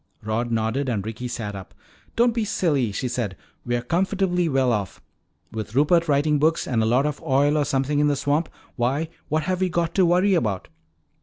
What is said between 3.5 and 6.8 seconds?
"we're comfortably well off. With Rupert writing books,